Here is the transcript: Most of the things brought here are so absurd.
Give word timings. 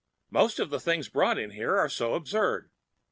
Most 0.31 0.57
of 0.57 0.71
the 0.71 0.79
things 0.79 1.09
brought 1.09 1.37
here 1.37 1.77
are 1.77 1.87
so 1.87 2.15
absurd. 2.15 2.71